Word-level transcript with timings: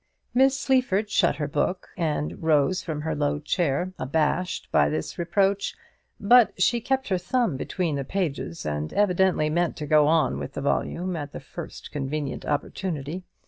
Miss 0.33 0.59
Sleaford 0.59 1.11
shut 1.11 1.35
her 1.35 1.47
book 1.47 1.89
and 1.95 2.41
rose 2.41 2.81
from 2.81 3.01
her 3.01 3.13
low 3.13 3.37
chair, 3.37 3.93
abashed 3.99 4.67
by 4.71 4.89
this 4.89 5.19
reproach; 5.19 5.75
but 6.19 6.59
she 6.59 6.81
kept 6.81 7.09
her 7.09 7.19
thumb 7.19 7.55
between 7.55 7.97
the 7.97 8.03
pages, 8.03 8.65
and 8.65 8.91
evidently 8.93 9.47
meant 9.47 9.77
to 9.77 9.85
go 9.85 10.07
on 10.07 10.39
with 10.39 10.53
the 10.53 10.61
volume 10.61 11.15
at 11.15 11.33
the 11.33 11.39
first 11.39 11.91
convenient 11.91 12.45
opportunity. 12.45 13.25